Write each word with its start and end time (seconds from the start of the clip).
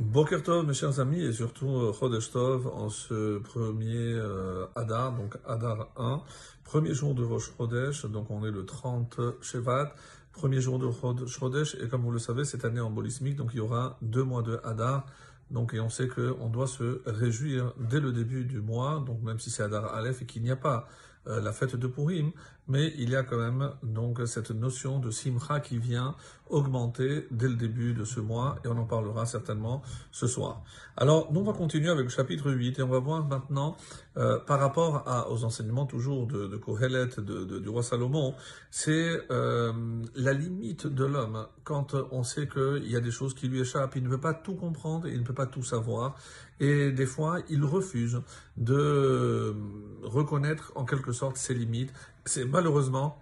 Boker 0.00 0.42
Tov, 0.42 0.66
mes 0.66 0.74
chers 0.74 0.98
amis, 0.98 1.22
et 1.22 1.32
surtout 1.32 1.68
euh, 1.68 1.92
Chodesh 1.92 2.32
Tov, 2.32 2.66
en 2.66 2.88
ce 2.88 3.38
premier 3.38 3.94
euh, 3.96 4.66
Adar, 4.74 5.12
donc 5.12 5.36
Adar 5.46 5.88
1, 5.96 6.20
premier 6.64 6.92
jour 6.92 7.14
de 7.14 7.22
Rosh 7.22 7.52
Chodesh, 7.56 8.04
donc 8.06 8.28
on 8.28 8.44
est 8.44 8.50
le 8.50 8.66
30 8.66 9.20
Shevat, 9.40 9.94
premier 10.32 10.60
jour 10.60 10.80
de 10.80 10.90
Chodesh, 11.28 11.76
et 11.76 11.86
comme 11.86 12.02
vous 12.02 12.10
le 12.10 12.18
savez, 12.18 12.44
cette 12.44 12.64
année 12.64 12.80
en 12.80 12.90
bolismique, 12.90 13.36
donc 13.36 13.50
il 13.54 13.58
y 13.58 13.60
aura 13.60 13.96
deux 14.02 14.24
mois 14.24 14.42
de 14.42 14.58
Adar, 14.64 15.06
donc 15.52 15.74
et 15.74 15.78
on 15.80 15.90
sait 15.90 16.08
qu'on 16.08 16.48
doit 16.48 16.66
se 16.66 17.00
réjouir 17.06 17.72
dès 17.78 18.00
le 18.00 18.10
début 18.10 18.44
du 18.44 18.60
mois, 18.60 19.00
donc 19.06 19.22
même 19.22 19.38
si 19.38 19.48
c'est 19.48 19.62
Adar 19.62 19.94
Aleph 19.94 20.22
et 20.22 20.26
qu'il 20.26 20.42
n'y 20.42 20.50
a 20.50 20.56
pas 20.56 20.88
euh, 21.26 21.40
la 21.40 21.52
fête 21.52 21.76
de 21.76 21.86
Purim, 21.86 22.32
mais 22.68 22.92
il 22.98 23.10
y 23.10 23.16
a 23.16 23.22
quand 23.22 23.38
même 23.38 23.70
donc 23.82 24.20
cette 24.26 24.50
notion 24.50 24.98
de 24.98 25.10
simcha 25.10 25.60
qui 25.60 25.78
vient 25.78 26.14
augmenter 26.50 27.26
dès 27.30 27.48
le 27.48 27.54
début 27.54 27.94
de 27.94 28.04
ce 28.04 28.20
mois, 28.20 28.58
et 28.64 28.68
on 28.68 28.76
en 28.76 28.84
parlera 28.84 29.26
certainement 29.26 29.82
ce 30.10 30.26
soir. 30.26 30.62
Alors, 30.96 31.32
nous 31.32 31.40
on 31.40 31.44
va 31.44 31.52
continuer 31.52 31.88
avec 31.88 32.04
le 32.04 32.10
chapitre 32.10 32.50
8, 32.50 32.78
et 32.78 32.82
on 32.82 32.88
va 32.88 32.98
voir 32.98 33.26
maintenant, 33.26 33.76
euh, 34.16 34.38
par 34.38 34.60
rapport 34.60 35.26
aux 35.30 35.44
enseignements 35.44 35.86
toujours 35.86 36.26
de, 36.26 36.56
Kohelet, 36.56 37.08
du 37.18 37.68
roi 37.68 37.82
Salomon, 37.82 38.34
c'est 38.70 39.20
euh, 39.30 39.72
la 40.14 40.32
limite 40.32 40.86
de 40.86 41.04
l'homme, 41.04 41.46
quand 41.64 41.94
on 42.12 42.22
sait 42.22 42.46
qu'il 42.46 42.90
y 42.90 42.96
a 42.96 43.00
des 43.00 43.10
choses 43.10 43.34
qui 43.34 43.48
lui 43.48 43.60
échappent, 43.60 43.96
il 43.96 44.04
ne 44.04 44.08
peut 44.08 44.20
pas 44.20 44.34
tout 44.34 44.54
comprendre, 44.54 45.08
il 45.08 45.20
ne 45.20 45.24
peut 45.24 45.34
pas 45.34 45.46
tout 45.46 45.62
savoir, 45.62 46.16
et 46.60 46.92
des 46.92 47.06
fois, 47.06 47.40
il 47.48 47.64
refuse 47.64 48.20
de 48.56 49.54
reconnaître 50.02 50.72
en 50.76 50.84
quelque 50.84 51.12
sorte 51.14 51.38
ses 51.38 51.54
limites. 51.54 51.92
C'est 52.26 52.44
malheureusement 52.44 53.18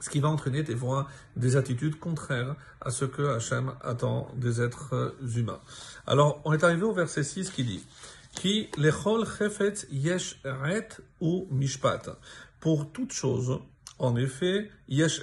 ce 0.00 0.10
qui 0.10 0.20
va 0.20 0.28
entraîner 0.28 0.62
des 0.62 0.76
fois 0.76 1.08
des 1.36 1.56
attitudes 1.56 1.98
contraires 1.98 2.56
à 2.80 2.90
ce 2.90 3.04
que 3.04 3.22
Hachem 3.22 3.72
attend 3.80 4.28
des 4.36 4.60
êtres 4.60 5.16
humains. 5.36 5.60
Alors, 6.06 6.40
on 6.44 6.52
est 6.52 6.62
arrivé 6.62 6.82
au 6.82 6.92
verset 6.92 7.22
6 7.22 7.50
qui 7.50 7.64
dit 7.64 7.86
Qui 8.32 8.68
yesh 9.90 10.42
ou 11.20 11.46
mishpat. 11.50 12.18
Pour 12.60 12.92
toute 12.92 13.12
chose, 13.12 13.60
en 13.98 14.16
effet, 14.16 14.70
yesh 14.88 15.22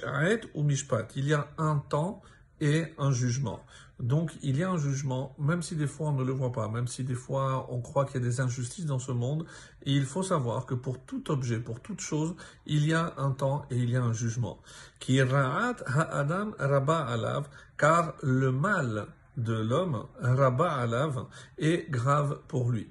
ou 0.54 0.62
mishpat. 0.62 1.08
Il 1.16 1.26
y 1.26 1.34
a 1.34 1.48
un 1.58 1.76
temps 1.76 2.22
et 2.62 2.84
un 2.96 3.10
jugement. 3.10 3.60
Donc 3.98 4.32
il 4.42 4.56
y 4.56 4.62
a 4.62 4.70
un 4.70 4.78
jugement, 4.78 5.34
même 5.38 5.62
si 5.62 5.74
des 5.76 5.86
fois 5.86 6.08
on 6.08 6.12
ne 6.12 6.24
le 6.24 6.32
voit 6.32 6.52
pas, 6.52 6.68
même 6.68 6.86
si 6.86 7.04
des 7.04 7.14
fois 7.14 7.66
on 7.70 7.80
croit 7.80 8.04
qu'il 8.04 8.20
y 8.20 8.24
a 8.24 8.26
des 8.26 8.40
injustices 8.40 8.86
dans 8.86 8.98
ce 8.98 9.12
monde, 9.12 9.44
et 9.84 9.92
il 9.92 10.04
faut 10.04 10.22
savoir 10.22 10.64
que 10.64 10.74
pour 10.74 11.00
tout 11.00 11.30
objet, 11.30 11.58
pour 11.58 11.80
toute 11.80 12.00
chose, 12.00 12.34
il 12.66 12.86
y 12.86 12.94
a 12.94 13.14
un 13.18 13.32
temps 13.32 13.66
et 13.70 13.76
il 13.76 13.90
y 13.90 13.96
a 13.96 14.02
un 14.02 14.12
jugement. 14.12 14.58
Qui 15.00 15.20
ha'adam 15.20 16.54
rabba 16.58 17.00
alav, 17.00 17.48
car 17.76 18.14
le 18.22 18.52
mal 18.52 19.06
de 19.36 19.54
l'homme, 19.54 20.06
rabba 20.20 20.72
alav, 20.72 21.26
est 21.58 21.90
grave 21.90 22.38
pour 22.48 22.70
lui. 22.70 22.88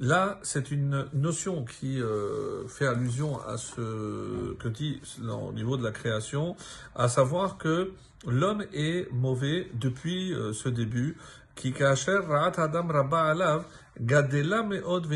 Là, 0.00 0.40
c'est 0.42 0.70
une 0.70 1.06
notion 1.14 1.64
qui 1.64 2.00
euh, 2.00 2.66
fait 2.66 2.86
allusion 2.86 3.40
à 3.46 3.56
ce 3.56 4.54
que 4.54 4.68
dit 4.68 5.00
au 5.22 5.52
niveau 5.52 5.76
de 5.76 5.84
la 5.84 5.92
création, 5.92 6.56
à 6.94 7.08
savoir 7.08 7.58
que 7.58 7.92
l'homme 8.26 8.64
est 8.72 9.10
mauvais 9.12 9.68
depuis 9.74 10.32
euh, 10.32 10.52
ce 10.52 10.68
début. 10.68 11.16
Qui 11.54 11.72
adam 11.80 12.88
rabba 12.88 13.30
alav 13.30 13.64
gadela 14.00 14.64
meod 14.64 15.06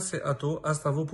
seato 0.00 0.60
astavo 0.64 1.06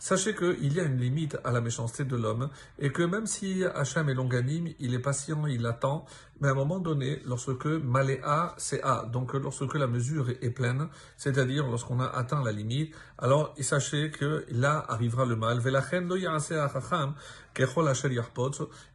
Sachez 0.00 0.36
qu'il 0.36 0.72
y 0.72 0.78
a 0.78 0.84
une 0.84 0.98
limite 0.98 1.36
à 1.42 1.50
la 1.50 1.60
méchanceté 1.60 2.04
de 2.04 2.16
l'homme 2.16 2.50
et 2.78 2.92
que 2.92 3.02
même 3.02 3.26
si 3.26 3.64
Hachem 3.64 4.08
est 4.08 4.14
longanime, 4.14 4.68
il 4.78 4.94
est 4.94 5.00
patient, 5.00 5.44
il 5.46 5.66
attend, 5.66 6.06
mais 6.40 6.46
à 6.46 6.52
un 6.52 6.54
moment 6.54 6.78
donné, 6.78 7.20
lorsque 7.26 7.66
Maléa, 7.66 8.54
c'est 8.58 8.80
A, 8.82 9.06
donc 9.12 9.34
lorsque 9.34 9.74
la 9.74 9.88
mesure 9.88 10.30
est 10.30 10.50
pleine, 10.50 10.88
c'est-à-dire 11.16 11.66
lorsqu'on 11.66 11.98
a 11.98 12.06
atteint 12.06 12.44
la 12.44 12.52
limite, 12.52 12.94
alors 13.18 13.56
sachez 13.60 14.12
que 14.12 14.46
là 14.52 14.84
arrivera 14.88 15.24
le 15.26 15.34
mal. 15.34 15.60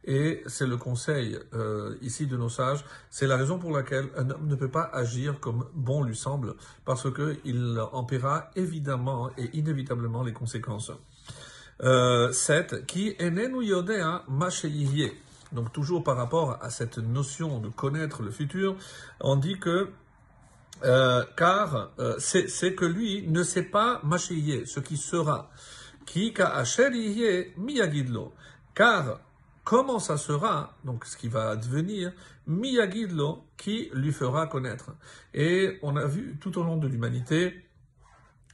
Et 0.04 0.42
c'est 0.46 0.63
le 0.66 0.76
conseil 0.76 1.38
euh, 1.54 1.96
ici 2.02 2.26
de 2.26 2.36
nos 2.36 2.48
sages, 2.48 2.84
c'est 3.10 3.26
la 3.26 3.36
raison 3.36 3.58
pour 3.58 3.70
laquelle 3.70 4.08
un 4.16 4.30
homme 4.30 4.46
ne 4.46 4.54
peut 4.54 4.70
pas 4.70 4.90
agir 4.92 5.40
comme 5.40 5.66
bon 5.74 6.02
lui 6.02 6.16
semble, 6.16 6.54
parce 6.84 7.12
qu'il 7.12 7.80
en 7.92 8.04
paiera 8.04 8.50
évidemment 8.56 9.30
et 9.38 9.50
inévitablement 9.56 10.22
les 10.22 10.32
conséquences. 10.32 10.90
7. 11.80 11.82
Euh, 11.82 12.82
qui 12.86 13.16
enenu 13.20 13.64
yodea 13.64 14.24
Donc 15.52 15.72
toujours 15.72 16.04
par 16.04 16.16
rapport 16.16 16.58
à 16.62 16.70
cette 16.70 16.98
notion 16.98 17.58
de 17.58 17.68
connaître 17.68 18.22
le 18.22 18.30
futur, 18.30 18.76
on 19.20 19.36
dit 19.36 19.58
que 19.58 19.90
euh, 20.84 21.24
car 21.36 21.90
euh, 21.98 22.16
c'est 22.18 22.74
que 22.74 22.84
lui 22.84 23.26
ne 23.28 23.42
sait 23.42 23.62
pas 23.62 24.00
machiye, 24.02 24.66
ce 24.66 24.80
qui 24.80 24.96
sera. 24.96 25.50
Qui 26.04 26.32
ka 26.32 26.62
miyagidlo. 27.56 28.34
Car 28.74 29.20
comment 29.64 29.98
ça 29.98 30.16
sera, 30.16 30.76
donc 30.84 31.04
ce 31.06 31.16
qui 31.16 31.28
va 31.28 31.50
advenir, 31.50 32.12
miyagidlo, 32.46 33.44
qui 33.56 33.90
lui 33.94 34.12
fera 34.12 34.46
connaître. 34.46 34.92
Et 35.32 35.78
on 35.82 35.96
a 35.96 36.06
vu 36.06 36.36
tout 36.40 36.58
au 36.58 36.62
long 36.62 36.76
de 36.76 36.86
l'humanité, 36.86 37.64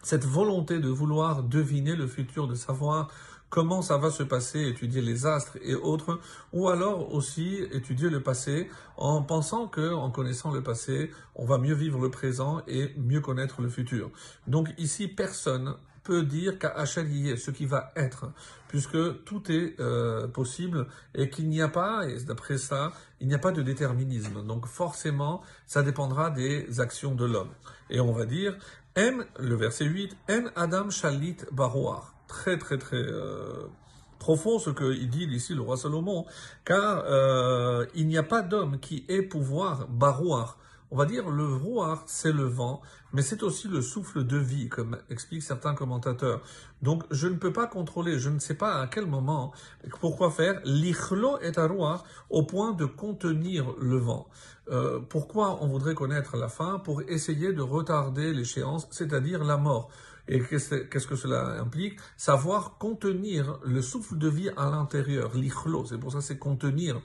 cette 0.03 0.25
volonté 0.25 0.79
de 0.79 0.89
vouloir 0.89 1.43
deviner 1.43 1.95
le 1.97 2.07
futur, 2.07 2.47
de 2.47 2.55
savoir 2.55 3.11
comment 3.51 3.83
ça 3.83 3.99
va 3.99 4.11
se 4.11 4.23
passer, 4.23 4.69
étudier 4.69 5.03
les 5.03 5.27
astres 5.27 5.59
et 5.63 5.75
autres, 5.75 6.21
ou 6.53 6.69
alors 6.69 7.13
aussi 7.13 7.57
étudier 7.73 8.09
le 8.09 8.23
passé 8.23 8.71
en 8.97 9.23
pensant 9.23 9.67
que, 9.67 9.93
en 9.93 10.11
connaissant 10.11 10.53
le 10.53 10.63
passé, 10.63 11.11
on 11.35 11.45
va 11.45 11.59
mieux 11.59 11.75
vivre 11.75 12.01
le 12.01 12.11
présent 12.11 12.63
et 12.69 12.95
mieux 12.97 13.21
connaître 13.21 13.61
le 13.61 13.69
futur. 13.69 14.11
Donc 14.47 14.69
ici, 14.79 15.09
personne 15.09 15.75
peut 16.03 16.23
dire 16.23 16.59
qu'à 16.59 16.75
est 16.83 17.37
ce 17.37 17.51
qui 17.51 17.67
va 17.67 17.93
être, 17.97 18.33
puisque 18.69 19.25
tout 19.25 19.51
est 19.51 19.79
euh, 19.81 20.27
possible 20.29 20.87
et 21.15 21.31
qu'il 21.31 21.49
n'y 21.49 21.61
a 21.61 21.69
pas, 21.69 22.09
et 22.09 22.23
d'après 22.25 22.59
ça, 22.59 22.93
il 23.21 23.29
n'y 23.29 23.35
a 23.35 23.39
pas 23.39 23.53
de 23.53 23.63
déterminisme. 23.63 24.45
Donc 24.47 24.67
forcément, 24.67 25.43
ça 25.67 25.83
dépendra 25.83 26.31
des 26.31 26.81
actions 26.81 27.15
de 27.15 27.25
l'homme. 27.25 27.51
Et 27.91 28.01
on 28.01 28.13
va 28.13 28.27
dire, 28.27 28.57
en, 28.97 29.19
le 29.39 29.55
verset 29.55 29.85
8, 29.85 30.17
En 30.31 30.45
Adam 30.57 30.91
Shalit 30.91 31.39
Baroar. 31.53 32.15
Très, 32.29 32.59
très, 32.59 32.79
très 32.79 32.97
euh, 32.97 33.67
profond 34.21 34.59
ce 34.61 34.71
qu'il 34.71 35.11
dit 35.11 35.25
ici 35.25 35.55
le 35.55 35.63
roi 35.63 35.77
Salomon, 35.77 36.27
car 36.65 37.05
euh, 37.07 37.87
il 37.95 38.07
n'y 38.07 38.19
a 38.19 38.23
pas 38.23 38.43
d'homme 38.43 38.79
qui 38.79 39.05
ait 39.09 39.23
pouvoir 39.23 39.89
Baroar. 39.89 40.59
On 40.93 40.97
va 40.97 41.07
dire 41.07 41.31
le 41.31 41.55
rouar, 41.55 42.03
c'est 42.07 42.33
le 42.33 42.45
vent, 42.45 42.83
mais 43.13 43.23
c'est 43.23 43.45
aussi 43.45 43.69
le 43.69 43.81
souffle 43.81 44.25
de 44.25 44.37
vie, 44.37 44.69
comme 44.69 44.99
expliquent 45.09 45.45
certains 45.45 45.75
commentateurs. 45.75 46.43
Donc 46.83 47.05
je 47.13 47.29
ne 47.29 47.37
peux 47.37 47.53
pas 47.53 47.69
contrôler, 47.69 48.19
je 48.19 48.29
ne 48.29 48.41
sais 48.41 48.55
pas 48.55 48.81
à 48.81 48.89
quel 48.89 49.07
moment, 49.07 49.53
pourquoi 50.01 50.33
faire 50.33 50.61
l'ichlo 50.65 51.39
et 51.43 51.53
rouar 51.57 52.05
au 52.29 52.43
point 52.43 52.73
de 52.73 52.87
contenir 52.87 53.73
le 53.81 53.99
vent. 53.99 54.27
Euh, 54.71 54.99
pourquoi 54.99 55.63
on 55.63 55.69
voudrait 55.69 55.95
connaître 55.95 56.37
la 56.37 56.49
fin? 56.49 56.81
Pour 56.81 57.03
essayer 57.03 57.53
de 57.53 57.63
retarder 57.63 58.33
l'échéance, 58.33 58.89
c'est-à-dire 58.91 59.45
la 59.45 59.57
mort. 59.57 59.91
Et 60.27 60.41
qu'est-ce 60.41 61.07
que 61.07 61.17
cela 61.17 61.61
implique? 61.61 61.99
Savoir 62.17 62.79
contenir 62.79 63.59
le 63.65 63.83
souffle 63.83 64.19
de 64.19 64.29
vie 64.29 64.51
à 64.57 64.71
l'intérieur, 64.71 65.35
l'ichlo, 65.35 65.85
c'est 65.87 65.99
pour 65.99 66.13
ça 66.13 66.21
c'est 66.21 66.39
contenir. 66.39 67.01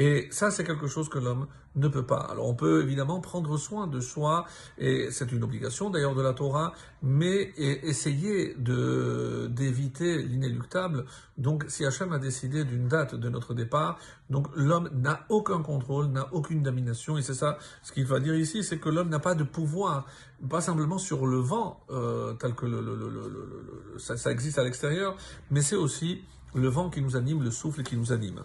Et 0.00 0.28
ça, 0.30 0.52
c'est 0.52 0.62
quelque 0.62 0.86
chose 0.86 1.08
que 1.08 1.18
l'homme 1.18 1.48
ne 1.74 1.88
peut 1.88 2.06
pas. 2.06 2.20
Alors, 2.30 2.46
on 2.46 2.54
peut 2.54 2.82
évidemment 2.82 3.20
prendre 3.20 3.56
soin 3.56 3.88
de 3.88 3.98
soi, 3.98 4.46
et 4.78 5.08
c'est 5.10 5.32
une 5.32 5.42
obligation 5.42 5.90
d'ailleurs 5.90 6.14
de 6.14 6.22
la 6.22 6.34
Torah, 6.34 6.72
mais 7.02 7.52
essayer 7.56 8.54
de, 8.54 9.48
d'éviter 9.50 10.22
l'inéluctable. 10.22 11.04
Donc, 11.36 11.64
si 11.66 11.84
Hachem 11.84 12.12
a 12.12 12.18
décidé 12.18 12.64
d'une 12.64 12.86
date 12.86 13.16
de 13.16 13.28
notre 13.28 13.54
départ, 13.54 13.98
donc 14.30 14.46
l'homme 14.54 14.88
n'a 14.94 15.26
aucun 15.30 15.62
contrôle, 15.62 16.06
n'a 16.06 16.32
aucune 16.32 16.62
domination, 16.62 17.18
et 17.18 17.22
c'est 17.22 17.34
ça 17.34 17.58
ce 17.82 17.90
qu'il 17.90 18.06
va 18.06 18.20
dire 18.20 18.36
ici, 18.36 18.62
c'est 18.62 18.78
que 18.78 18.88
l'homme 18.88 19.08
n'a 19.08 19.18
pas 19.18 19.34
de 19.34 19.44
pouvoir, 19.44 20.06
pas 20.48 20.60
simplement 20.60 20.98
sur 20.98 21.26
le 21.26 21.38
vent, 21.38 21.80
euh, 21.90 22.34
tel 22.34 22.54
que 22.54 22.66
le, 22.66 22.80
le, 22.80 23.98
ça, 23.98 24.16
ça 24.16 24.30
existe 24.30 24.58
à 24.58 24.64
l'extérieur, 24.64 25.16
mais 25.50 25.62
c'est 25.62 25.76
aussi 25.76 26.22
le 26.54 26.68
vent 26.68 26.90
qui 26.90 27.02
nous 27.02 27.16
anime, 27.16 27.42
le 27.42 27.50
souffle 27.50 27.82
qui 27.82 27.96
nous 27.96 28.12
anime. 28.12 28.42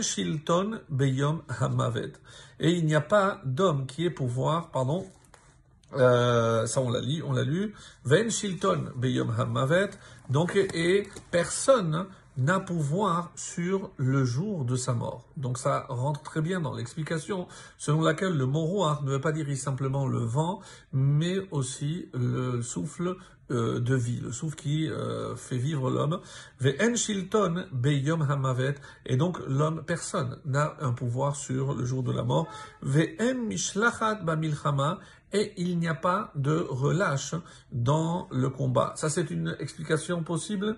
Shilton 0.00 0.80
beyom 0.88 1.42
hamavet. 1.60 2.12
Et 2.60 2.72
il 2.72 2.84
n'y 2.86 2.94
a 2.94 3.00
pas 3.00 3.40
d'homme 3.44 3.86
qui 3.86 4.04
ait 4.04 4.10
pouvoir, 4.10 4.70
pardon, 4.70 5.06
euh, 5.94 6.66
ça 6.66 6.80
on 6.80 6.90
l'a 6.90 7.00
lu, 7.00 7.22
on 7.22 7.32
l'a 7.32 7.42
lu. 7.42 7.74
Ve'en 8.04 8.30
shilton 8.30 8.92
beyom 8.96 9.30
hamavet. 9.36 9.90
Donc, 10.30 10.56
et 10.56 11.08
personne 11.30 12.06
n'a 12.36 12.60
pouvoir 12.60 13.32
sur 13.36 13.90
le 13.96 14.24
jour 14.24 14.64
de 14.64 14.76
sa 14.76 14.94
mort. 14.94 15.28
Donc 15.36 15.58
ça 15.58 15.86
rentre 15.88 16.22
très 16.22 16.40
bien 16.40 16.60
dans 16.60 16.74
l'explication 16.74 17.46
selon 17.78 18.02
laquelle 18.02 18.36
le 18.36 18.46
mot 18.46 18.62
ne 19.02 19.10
veut 19.10 19.20
pas 19.20 19.32
dire 19.32 19.46
simplement 19.56 20.06
le 20.06 20.20
vent, 20.20 20.60
mais 20.92 21.36
aussi 21.50 22.08
le 22.14 22.62
souffle 22.62 23.16
euh, 23.50 23.80
de 23.80 23.94
vie, 23.94 24.20
le 24.20 24.32
souffle 24.32 24.56
qui 24.56 24.88
euh, 24.88 25.36
fait 25.36 25.58
vivre 25.58 25.90
l'homme. 25.90 26.20
Shilton 26.94 27.66
beyom 27.72 28.22
hamavet, 28.22 28.76
et 29.04 29.16
donc 29.16 29.40
l'homme, 29.46 29.82
personne 29.84 30.38
n'a 30.46 30.76
un 30.80 30.92
pouvoir 30.92 31.36
sur 31.36 31.74
le 31.74 31.84
jour 31.84 32.02
de 32.02 32.12
la 32.12 32.22
mort. 32.22 32.46
Mishlachat 32.82 34.22
bamilchama, 34.22 35.00
et 35.32 35.52
il 35.56 35.78
n'y 35.78 35.88
a 35.88 35.94
pas 35.94 36.30
de 36.34 36.56
relâche 36.56 37.34
dans 37.72 38.28
le 38.30 38.48
combat. 38.48 38.92
Ça, 38.96 39.10
c'est 39.10 39.30
une 39.30 39.56
explication 39.58 40.22
possible? 40.22 40.76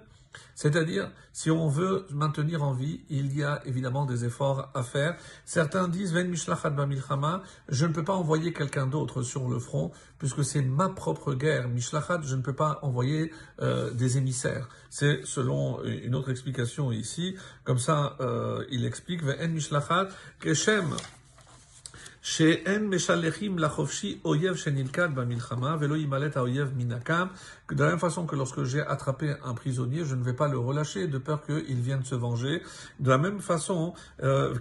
C'est-à-dire, 0.54 1.10
si 1.32 1.50
on 1.50 1.68
veut 1.68 2.06
maintenir 2.10 2.62
en 2.62 2.72
vie, 2.72 3.00
il 3.10 3.36
y 3.36 3.42
a 3.42 3.60
évidemment 3.66 4.06
des 4.06 4.24
efforts 4.24 4.70
à 4.74 4.82
faire. 4.82 5.16
Certains 5.44 5.88
disent, 5.88 6.12
Ven 6.12 6.32
je 6.34 7.86
ne 7.86 7.92
peux 7.92 8.04
pas 8.04 8.12
envoyer 8.12 8.52
quelqu'un 8.52 8.86
d'autre 8.86 9.22
sur 9.22 9.48
le 9.48 9.58
front, 9.58 9.90
puisque 10.18 10.44
c'est 10.44 10.62
ma 10.62 10.88
propre 10.88 11.34
guerre. 11.34 11.68
Mishlachat, 11.68 12.20
je 12.22 12.36
ne 12.36 12.42
peux 12.42 12.54
pas 12.54 12.78
envoyer 12.82 13.32
euh, 13.60 13.90
des 13.90 14.18
émissaires. 14.18 14.68
C'est 14.90 15.24
selon 15.24 15.82
une 15.84 16.14
autre 16.14 16.30
explication 16.30 16.92
ici. 16.92 17.36
Comme 17.64 17.78
ça, 17.78 18.16
euh, 18.20 18.64
il 18.70 18.84
explique, 18.84 19.22
Ven 19.22 19.52
mishlachat, 19.52 20.08
keshem, 20.40 20.94
de 27.72 27.82
la 27.82 27.90
même 27.90 27.98
façon 27.98 28.26
que 28.26 28.36
lorsque 28.36 28.62
j'ai 28.64 28.82
attrapé 28.82 29.34
un 29.42 29.54
prisonnier, 29.54 30.04
je 30.04 30.14
ne 30.14 30.22
vais 30.22 30.34
pas 30.34 30.48
le 30.48 30.58
relâcher 30.58 31.06
de 31.06 31.16
peur 31.16 31.42
qu'il 31.44 31.80
vienne 31.80 32.04
se 32.04 32.14
venger. 32.14 32.62
De 33.00 33.08
la 33.08 33.16
même 33.16 33.40
façon, 33.40 33.94
euh, 34.22 34.54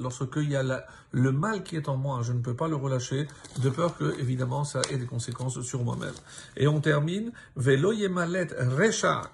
lorsque 0.00 0.36
il 0.36 0.50
y 0.50 0.56
a 0.56 0.86
le 1.12 1.32
mal 1.32 1.62
qui 1.62 1.76
est 1.76 1.88
en 1.90 1.96
moi, 1.96 2.20
je 2.22 2.32
ne 2.32 2.40
peux 2.40 2.54
pas 2.54 2.68
le 2.68 2.76
relâcher 2.76 3.28
de 3.58 3.68
peur 3.68 3.98
que, 3.98 4.18
évidemment, 4.18 4.64
ça 4.64 4.80
ait 4.90 4.96
des 4.96 5.06
conséquences 5.06 5.60
sur 5.60 5.84
moi-même. 5.84 6.14
Et 6.56 6.66
on 6.66 6.80
termine, 6.80 7.32
yemalet 7.56 8.48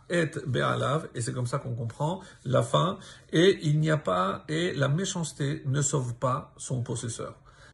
et 0.09 0.31
be'alav, 0.47 1.09
et 1.15 1.21
c'est 1.21 1.33
comme 1.33 1.47
ça 1.47 1.59
qu'on 1.59 1.75
comprend 1.75 2.21
la 2.45 2.63
fin, 2.63 2.99
et 3.33 3.61
il 3.63 3.79
n'y 3.79 3.91
a 3.91 3.97
pas, 3.97 4.45
et 4.49 4.75
la 4.75 4.89
méchanceté 4.89 5.63
ne 5.67 5.83
sauve 5.83 6.15
pas 6.15 6.53
son 6.57 6.83
possesseur. 6.83 7.37